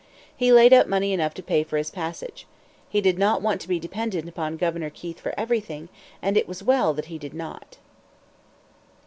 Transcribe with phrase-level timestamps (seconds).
[0.35, 2.47] He laid up money enough to pay for his passage.
[2.89, 5.89] He did not want to be dependent upon Governor Keith for everything;
[6.23, 7.77] and it was well that he did not.